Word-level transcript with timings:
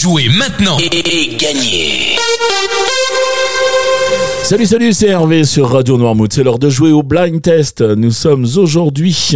Jouez 0.00 0.30
maintenant 0.30 0.78
et, 0.78 1.36
gagnez 1.36 2.16
Salut, 4.42 4.66
salut, 4.66 4.92
c'est 4.92 5.06
Hervé 5.06 5.44
sur 5.44 5.68
Radio 5.70 5.96
Noirmouth. 5.96 6.32
C'est 6.32 6.42
l'heure 6.42 6.58
de 6.58 6.68
jouer 6.70 6.90
au 6.90 7.04
blind 7.04 7.40
test. 7.40 7.82
Nous 7.82 8.10
sommes 8.10 8.46
aujourd'hui 8.56 9.34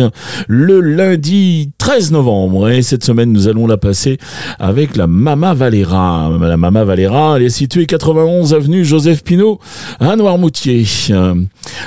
le 0.49 0.81
lundi 0.81 1.71
13 1.79 2.11
novembre 2.11 2.69
et 2.71 2.83
cette 2.83 3.05
semaine 3.05 3.31
nous 3.31 3.47
allons 3.47 3.69
la 3.69 3.77
passer 3.77 4.19
avec 4.59 4.97
la 4.97 5.07
Mama 5.07 5.55
Valera. 5.55 6.33
La 6.41 6.57
Mama 6.57 6.83
Valera, 6.83 7.37
elle 7.37 7.45
est 7.45 7.51
située 7.51 7.87
91 7.87 8.55
avenue 8.55 8.85
Joseph 8.85 9.23
Pinault 9.23 9.61
à 10.01 10.17
Noirmoutier. 10.17 10.85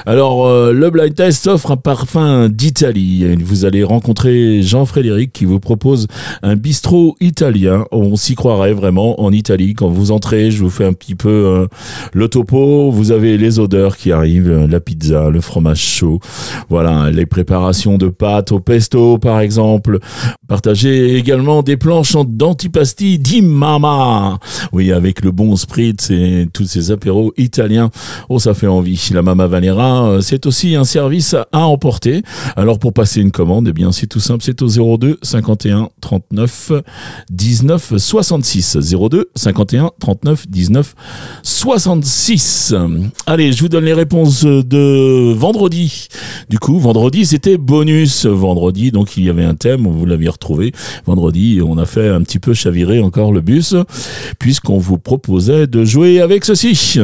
Alors, 0.06 0.48
euh, 0.48 0.72
le 0.72 0.90
blind 0.90 1.14
test 1.14 1.48
offre 1.48 1.72
un 1.72 1.78
parfum 1.78 2.48
d'Italie. 2.48 3.36
Vous 3.44 3.66
allez 3.66 3.84
rencontrer 3.84 4.62
Jean-Frédéric 4.62 5.34
qui 5.34 5.44
vous 5.44 5.60
propose 5.60 6.08
un 6.44 6.56
bistrot 6.56 7.18
italien. 7.20 7.84
On 7.92 8.16
s'y 8.16 8.36
croirait 8.36 8.74
vraiment 8.74 9.22
en 9.22 9.34
Italie. 9.34 9.74
Quand 9.74 9.90
vous 9.90 10.12
entrez, 10.12 10.50
je 10.52 10.64
vous 10.64 10.70
fais 10.70 10.86
un 10.86 10.94
petit 10.94 11.16
peu 11.16 11.30
euh, 11.30 11.68
le 12.14 12.30
topo. 12.30 12.90
Vous 12.92 13.07
avez 13.12 13.38
les 13.38 13.60
odeurs 13.60 13.98
qui 13.98 14.12
arrivent, 14.12 14.68
la 14.70 14.80
pizza, 14.80 15.30
le 15.30 15.42
fromage 15.42 15.80
chaud. 15.80 16.20
Voilà, 16.70 17.10
les 17.12 17.26
préparations 17.26 17.98
de 17.98 18.08
pâtes 18.08 18.52
au 18.52 18.60
pesto, 18.60 19.18
par 19.18 19.40
exemple. 19.40 20.00
Partagez 20.48 21.16
également 21.18 21.62
des 21.62 21.76
planches 21.76 22.16
d'antipasti 22.26 23.20
di 23.20 23.42
mama. 23.42 24.40
Oui, 24.72 24.92
avec 24.94 25.22
le 25.22 25.32
bon 25.32 25.56
spritz 25.56 26.10
et 26.10 26.48
tous 26.54 26.66
ces 26.66 26.92
apéros 26.92 27.34
italiens. 27.38 27.90
Oh, 28.30 28.40
ça 28.40 28.54
fait 28.54 28.68
envie. 28.68 29.10
La 29.14 29.22
Mama 29.22 29.48
Valera, 29.48 30.08
euh, 30.08 30.22
c'est 30.22 30.46
aussi 30.46 30.76
un 30.76 30.86
service 30.86 31.36
à 31.52 31.66
emporter. 31.66 32.24
Alors, 32.56 32.80
pour 32.80 32.94
passer 32.94 33.20
une 33.20 33.32
commande, 33.32 33.68
eh 33.68 33.74
bien, 33.74 33.92
c'est 33.92 34.08
tout 34.08 34.20
simple. 34.20 34.44
C'est 34.44 34.62
au 34.62 34.98
02 34.98 35.20
51 35.22 35.90
39 36.00 36.72
19 37.30 37.94
66. 37.98 38.78
02 38.78 39.30
51 39.36 39.92
39 40.00 40.48
19 40.48 40.96
66. 41.44 42.74
Allez, 43.26 43.52
je 43.52 43.62
vous 43.62 43.70
donne 43.70 43.86
les 43.86 43.94
réponses 43.94 44.46
de 44.46 45.34
vendredi. 45.34 46.08
Du 46.50 46.60
coup, 46.60 46.80
vendredi, 46.80 47.26
c'était 47.26 47.58
bonus. 47.58 48.26
Vendredi, 48.26 48.92
donc 48.92 49.18
il 49.18 49.26
y 49.26 49.30
avait 49.30 49.44
un 49.44 49.56
thème, 49.56 49.88
vous 49.88 50.06
l'aviez 50.06 50.30
retrouvé. 50.38 50.72
Vendredi, 51.06 51.60
on 51.66 51.78
a 51.78 51.86
fait 51.86 52.10
un 52.10 52.22
petit 52.22 52.40
peu 52.40 52.54
chavirer 52.54 53.02
encore 53.02 53.34
le 53.34 53.42
bus, 53.42 53.76
puisqu'on 54.40 54.78
vous 54.78 54.98
proposait 54.98 55.68
de 55.68 55.84
jouer 55.84 56.22
avec 56.22 56.46
ceci. 56.46 57.00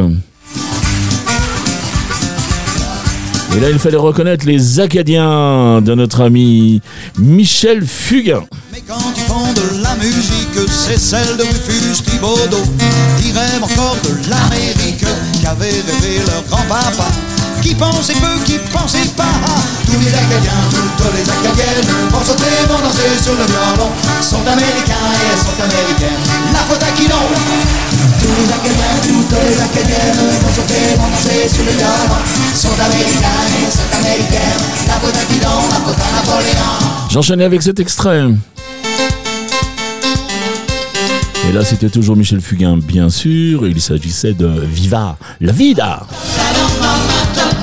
Et 3.55 3.59
là, 3.59 3.69
il 3.69 3.77
fallait 3.77 3.97
reconnaître 3.97 4.47
les 4.47 4.79
Acadiens 4.79 5.79
de 5.79 5.93
notre 5.93 6.21
ami 6.21 6.81
Michel 7.19 7.85
Fugain. 7.85 8.43
Mais 8.71 8.81
quand 8.87 9.11
tu 9.13 9.21
font 9.21 9.53
de 9.53 9.83
la 9.83 9.95
musique, 9.97 10.69
c'est 10.69 10.97
celle 10.97 11.37
de 11.37 11.43
Rufus 11.43 12.01
Thibaudot. 12.03 12.57
Ils 13.19 13.31
rêvent 13.31 13.63
encore 13.63 13.97
de 14.03 14.29
l'Amérique 14.29 15.05
qu'avait 15.43 15.65
rêvé 15.65 16.17
leur 16.25 16.43
grand-papa. 16.49 17.07
Qui 17.63 17.73
pensait 17.75 18.13
peu, 18.13 18.43
qui 18.43 18.59
pensait 18.71 19.07
pas. 19.15 19.23
Tous 19.85 19.97
les 19.97 20.13
Acadiens, 20.13 20.51
toutes 20.69 21.13
les 21.15 21.23
Acadiennes 21.23 21.87
vont 22.11 22.19
sauter, 22.19 22.51
vont 22.67 22.77
danser 22.83 23.23
sur 23.23 23.31
le 23.31 23.45
violon. 23.45 23.89
Sont 24.21 24.45
américains 24.45 25.07
et 25.15 25.37
sont 25.39 25.63
américaines. 25.63 26.19
La 26.51 26.59
faute 26.67 26.83
à 26.83 26.91
qui 26.91 27.07
non 27.07 27.23
Tous 28.19 28.35
les 28.35 28.51
Acadiens, 28.51 28.95
toutes 29.07 29.39
les 29.47 29.61
Acadiennes 29.63 30.19
vont 30.43 30.53
sauter, 30.53 30.83
vont 30.99 31.07
danser 31.07 31.47
sur 31.47 31.63
le 31.63 31.71
violon. 31.71 32.19
Sont 32.53 32.79
américains 32.83 33.41
et 33.55 33.71
sont 33.71 33.91
américaines. 33.97 34.59
La 34.87 34.93
faute 34.95 35.15
à 35.15 35.25
qui 35.31 35.39
non 35.39 35.63
La 35.71 35.79
faute 35.87 36.03
à 36.03 36.15
Napoléon. 36.19 37.09
J'enchaînais 37.11 37.45
avec 37.45 37.63
cet 37.63 37.79
extrait. 37.79 38.25
Et 41.47 41.51
là, 41.53 41.63
c'était 41.63 41.89
toujours 41.89 42.17
Michel 42.17 42.41
Fugain, 42.41 42.77
bien 42.77 43.09
sûr. 43.09 43.67
Il 43.67 43.79
s'agissait 43.79 44.33
de 44.33 44.47
Viva 44.47 45.17
la 45.39 45.51
vida. 45.53 46.05
Encore 46.93 47.62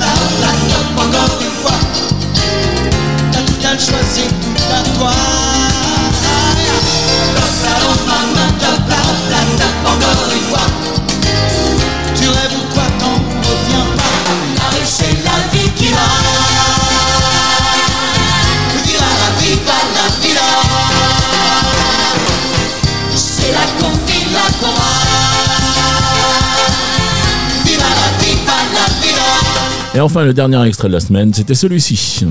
Et 30.00 30.02
enfin, 30.02 30.24
le 30.24 30.32
dernier 30.32 30.66
extrait 30.66 30.88
de 30.88 30.94
la 30.94 31.00
semaine, 31.00 31.34
c'était 31.34 31.54
celui-ci. 31.54 32.24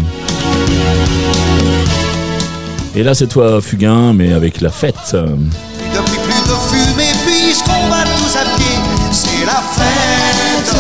Et 2.96 3.04
là, 3.04 3.14
c'est 3.14 3.28
toi, 3.28 3.62
Fugain, 3.62 4.12
mais 4.12 4.34
avec 4.34 4.60
la 4.62 4.72
fête. 4.72 4.96
Depuis 5.14 6.18
plus 6.18 6.42
de 6.50 6.56
fumée, 6.68 7.12
puisqu'on 7.28 7.88
va 7.90 8.02
tous 8.18 8.36
à 8.38 8.58
pied, 8.58 8.76
c'est 9.12 9.46
la 9.46 9.62
fête, 9.78 10.74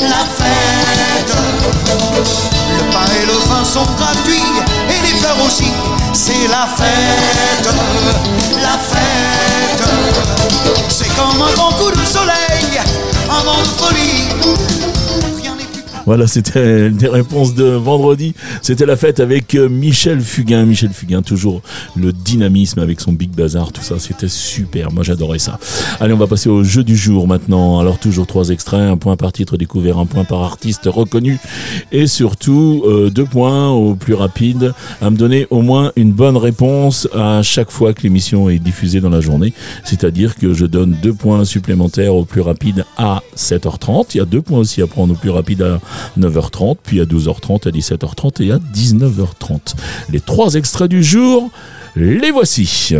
la 0.00 0.24
fête. 0.38 1.36
Le 2.16 2.92
pain 2.92 3.12
et 3.22 3.26
le 3.26 3.36
vin 3.50 3.62
sont 3.62 3.84
gratuits, 3.98 4.40
et 4.88 5.06
les 5.06 5.18
fleurs 5.18 5.36
aussi, 5.46 5.70
c'est 6.14 6.48
la 6.48 6.66
fête, 6.78 7.68
la 8.62 8.78
fête. 8.78 9.84
C'est 10.88 11.14
comme 11.14 11.42
un 11.42 11.52
grand 11.52 11.72
coup 11.72 11.90
de 11.90 12.06
soleil, 12.06 12.80
un 13.28 13.44
vent 13.44 13.60
de 13.60 13.68
folie. 13.84 14.65
Voilà, 16.06 16.28
c'était 16.28 16.88
des 16.90 17.08
réponses 17.08 17.56
de 17.56 17.64
vendredi. 17.64 18.34
C'était 18.62 18.86
la 18.86 18.94
fête 18.94 19.18
avec 19.18 19.56
euh, 19.56 19.68
Michel 19.68 20.20
Fugain. 20.20 20.64
Michel 20.64 20.90
Fugain, 20.90 21.20
toujours 21.20 21.62
le 21.96 22.12
dynamisme 22.12 22.78
avec 22.78 23.00
son 23.00 23.12
Big 23.12 23.30
Bazar, 23.30 23.72
tout 23.72 23.82
ça, 23.82 23.98
c'était 23.98 24.28
super. 24.28 24.92
Moi, 24.92 25.02
j'adorais 25.02 25.40
ça. 25.40 25.58
Allez, 25.98 26.14
on 26.14 26.16
va 26.16 26.28
passer 26.28 26.48
au 26.48 26.62
jeu 26.62 26.84
du 26.84 26.96
jour 26.96 27.26
maintenant. 27.26 27.80
Alors, 27.80 27.98
toujours 27.98 28.28
trois 28.28 28.50
extraits, 28.50 28.80
un 28.80 28.96
point 28.96 29.16
par 29.16 29.32
titre 29.32 29.56
découvert, 29.56 29.98
un 29.98 30.06
point 30.06 30.22
par 30.22 30.42
artiste 30.42 30.82
reconnu, 30.86 31.40
et 31.90 32.06
surtout 32.06 32.84
euh, 32.86 33.10
deux 33.10 33.24
points 33.24 33.70
au 33.70 33.96
plus 33.96 34.14
rapide 34.14 34.74
à 35.02 35.10
me 35.10 35.16
donner 35.16 35.48
au 35.50 35.62
moins 35.62 35.90
une 35.96 36.12
bonne 36.12 36.36
réponse 36.36 37.08
à 37.14 37.42
chaque 37.42 37.72
fois 37.72 37.92
que 37.94 38.02
l'émission 38.02 38.48
est 38.48 38.60
diffusée 38.60 39.00
dans 39.00 39.10
la 39.10 39.20
journée. 39.20 39.52
C'est-à-dire 39.82 40.36
que 40.36 40.54
je 40.54 40.66
donne 40.66 40.96
deux 41.02 41.14
points 41.14 41.44
supplémentaires 41.44 42.14
au 42.14 42.24
plus 42.24 42.42
rapide 42.42 42.84
à 42.96 43.22
7h30. 43.36 44.10
Il 44.14 44.18
y 44.18 44.20
a 44.20 44.24
deux 44.24 44.42
points 44.42 44.60
aussi 44.60 44.82
à 44.82 44.86
prendre 44.86 45.14
au 45.14 45.16
plus 45.16 45.30
rapide 45.30 45.62
à 45.62 45.80
9h30, 46.18 46.76
puis 46.82 47.00
à 47.00 47.04
12h30, 47.04 47.68
à 47.68 47.70
17h30 47.70 48.42
et 48.42 48.52
à 48.52 48.58
19h30. 48.58 49.74
Les 50.10 50.20
trois 50.20 50.54
extraits 50.54 50.90
du 50.90 51.02
jour, 51.02 51.50
les 51.94 52.30
voici. 52.30 52.94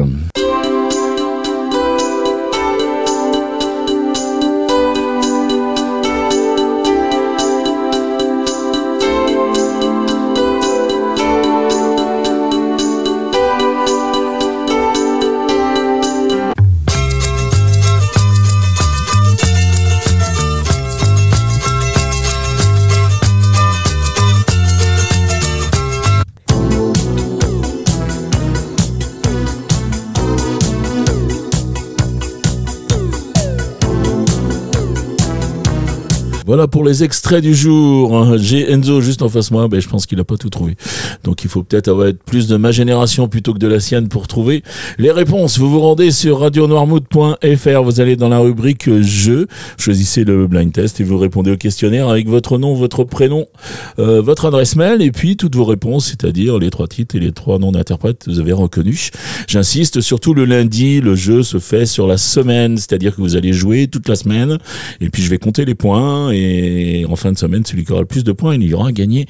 Voilà 36.47 36.69
pour 36.69 36.85
les 36.85 37.03
extraits 37.03 37.43
du 37.43 37.57
jour. 37.57 38.39
J'ai 38.39 38.71
Enzo 38.71 39.01
juste 39.01 39.21
en 39.23 39.29
face 39.29 39.49
de 39.49 39.55
moi, 39.55 39.67
ben, 39.67 39.81
je 39.81 39.89
pense 39.89 40.07
qu'il 40.07 40.17
n'a 40.17 40.23
pas 40.23 40.37
tout 40.37 40.49
trouvé. 40.49 40.77
Donc 41.25 41.43
il 41.43 41.51
faut 41.51 41.65
peut-être 41.65 41.89
avoir 41.89 42.13
plus 42.25 42.47
de 42.47 42.57
ma 42.57 42.71
génération 42.71 43.27
plutôt 43.27 43.53
que 43.53 43.59
de 43.59 43.67
la 43.67 43.81
sienne 43.81 44.07
pour 44.07 44.29
trouver 44.29 44.63
les 44.99 45.11
réponses. 45.11 45.59
Vous 45.59 45.69
vous 45.69 45.81
rendez 45.81 46.13
sur 46.13 46.39
radionoirmouth.fr, 46.39 47.83
vous 47.83 48.01
allez 48.01 48.15
dans 48.15 48.29
la 48.29 48.39
rubrique 48.39 48.89
jeu, 49.03 49.49
choisissez 49.77 50.23
le 50.23 50.47
blind 50.47 50.73
test 50.73 51.01
et 51.01 51.05
vous 51.05 51.19
répondez 51.19 51.51
au 51.51 51.57
questionnaire 51.57 52.09
avec 52.09 52.29
votre 52.29 52.59
nom, 52.59 52.75
votre 52.75 53.03
prénom, 53.03 53.47
euh, 53.99 54.23
votre 54.23 54.45
adresse 54.45 54.77
mail 54.77 55.03
et 55.03 55.11
puis 55.11 55.37
toutes 55.37 55.57
vos 55.57 55.65
réponses, 55.65 56.07
c'est-à-dire 56.07 56.61
les 56.61 56.71
trois 56.71 56.87
titres 56.87 57.17
et 57.17 57.21
les 57.21 57.33
trois 57.33 57.59
noms 57.59 57.73
d'interprètes 57.73 58.23
que 58.25 58.31
vous 58.31 58.39
avez 58.39 58.53
reconnus. 58.53 59.11
J'insiste, 59.49 60.01
surtout 60.01 60.33
le 60.33 60.45
lundi, 60.45 61.01
le 61.01 61.17
jeu 61.17 61.43
se 61.43 61.59
fait 61.59 61.87
sur 61.87 62.07
la 62.07 62.19
semaine, 62.19 62.77
c'est-à-dire 62.77 63.17
que 63.17 63.21
vous 63.21 63.35
allez 63.35 63.53
jouer 63.53 63.89
toute 63.89 64.09
la 64.09 64.15
semaine 64.15 64.59
et 65.01 65.11
puis 65.11 65.25
je 65.25 65.31
vais 65.31 65.39
compter 65.39 65.65
les 65.65 65.75
points 65.75 66.36
et 66.37 67.07
en 67.07 67.17
fin 67.17 67.33
de 67.33 67.39
semaine, 67.39 67.65
celui 67.65 67.85
qui 67.85 67.93
aura 67.93 68.03
le 68.03 68.07
plus 68.07 68.25
de 68.25 68.33
points, 68.33 68.55
il 68.55 68.65
y 68.65 68.75
aura 68.75 68.93
gagné 68.93 69.27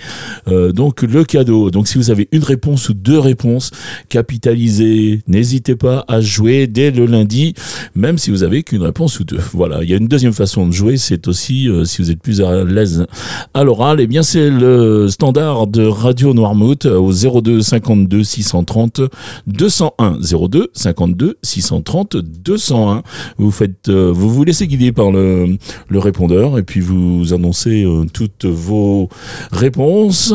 euh, 0.49 0.73
donc 0.73 1.03
le 1.03 1.25
cadeau. 1.25 1.71
Donc 1.71 1.89
si 1.89 1.99
vous 1.99 2.11
avez 2.11 2.29
une 2.33 2.45
réponse 2.45 2.89
ou 2.89 2.95
deux 2.95 3.19
réponses, 3.19 3.71
capitalisez. 4.09 5.21
N'hésitez 5.27 5.77
pas 5.77 6.05
à 6.09 6.21
jouer 6.21 6.67
dès 6.67 6.91
le 6.91 7.07
lundi, 7.07 7.55
même 7.95 8.19
si 8.19 8.31
vous 8.31 8.43
avez 8.43 8.63
qu'une 8.63 8.83
réponse 8.83 9.21
ou 9.21 9.25
deux. 9.25 9.41
Voilà. 9.53 9.83
Il 9.83 9.91
y 9.91 9.95
a 9.95 9.97
une 9.97 10.09
deuxième 10.09 10.33
façon 10.33 10.67
de 10.67 10.73
jouer, 10.73 10.97
c'est 10.97 11.29
aussi 11.29 11.69
euh, 11.69 11.85
si 11.85 12.03
vous 12.03 12.11
êtes 12.11 12.21
plus 12.21 12.41
à 12.41 12.65
l'aise 12.65 13.07
à 13.55 13.65
l'oral, 13.65 14.01
eh 14.01 14.07
bien 14.07 14.23
c'est 14.23 14.51
le 14.51 15.09
standard 15.09 15.67
de 15.67 15.85
Radio 15.85 16.35
Noirmouth 16.35 16.87
au 16.87 17.13
02 17.13 17.61
52 17.61 18.25
630 18.25 19.01
201 19.47 20.19
02 20.49 20.71
52 20.73 21.39
630 21.43 22.17
201. 22.17 23.03
Vous 23.39 23.51
faites, 23.51 23.89
euh, 23.89 24.11
vous 24.13 24.31
vous 24.31 24.45
laissez 24.45 24.67
guider 24.67 24.93
par 24.93 25.11
le, 25.11 25.57
le 25.89 25.99
répondeur 25.99 26.59
et 26.59 26.63
puis 26.63 26.81
vous 26.81 26.96
annoncez 27.33 27.85
euh, 27.85 28.05
toutes 28.13 28.45
vos 28.45 29.09
réponses 29.53 30.33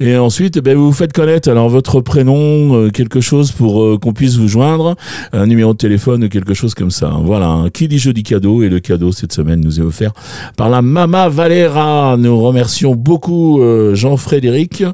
et 0.00 0.16
ensuite 0.16 0.56
eh 0.56 0.60
ben, 0.60 0.76
vous 0.76 0.86
vous 0.86 0.92
faites 0.92 1.12
connaître 1.12 1.50
alors 1.50 1.68
votre 1.68 2.00
prénom, 2.00 2.74
euh, 2.74 2.90
quelque 2.90 3.20
chose 3.20 3.52
pour 3.52 4.00
qu'on 4.00 4.12
puisse 4.12 4.36
vous 4.36 4.48
joindre, 4.48 4.96
un 5.32 5.46
numéro 5.46 5.72
de 5.72 5.78
téléphone 5.78 6.28
quelque 6.28 6.54
chose 6.54 6.74
comme 6.74 6.90
ça. 6.90 7.12
Voilà, 7.22 7.64
qui 7.72 7.88
dit 7.88 7.98
jeudi 7.98 8.22
cadeau 8.22 8.62
et 8.62 8.68
le 8.68 8.80
cadeau 8.80 9.12
cette 9.12 9.32
semaine 9.32 9.60
nous 9.60 9.80
est 9.80 9.82
offert 9.82 10.12
par 10.56 10.68
la 10.68 10.82
Mama 10.82 11.28
Valera. 11.28 12.16
Nous 12.18 12.40
remercions 12.40 12.94
beaucoup 12.94 13.60
Jean-Frédéric 13.92 14.84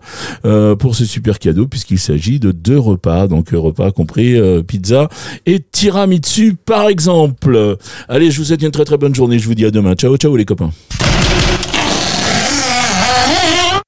pour 0.79 0.95
ce 0.95 1.05
super 1.05 1.39
cadeau 1.39 1.67
puisqu'il 1.67 1.99
s'agit 1.99 2.39
de 2.39 2.53
deux 2.53 2.79
repas, 2.79 3.29
donc 3.29 3.51
repas 3.51 3.91
compris 3.91 4.37
pizza 4.67 5.09
et 5.47 5.61
tiramisu 5.61 6.55
par 6.55 6.89
exemple. 6.89 7.77
Allez, 8.09 8.31
je 8.31 8.39
vous 8.39 8.45
souhaite 8.45 8.63
une 8.63 8.71
très 8.71 8.85
très 8.85 8.99
bonne 8.99 9.15
journée. 9.15 9.39
Je 9.39 9.47
vous 9.47 9.55
dis 9.55 9.65
à 9.65 9.71
demain. 9.71 9.95
Ciao, 9.95 10.17
ciao 10.17 10.37
les 10.37 10.45
copains. 10.45 10.71